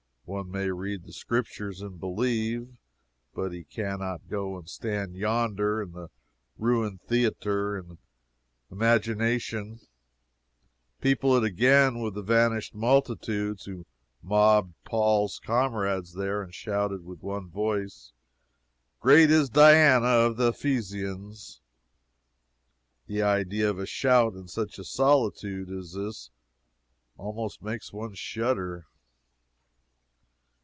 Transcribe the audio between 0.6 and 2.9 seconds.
read the Scriptures and believe,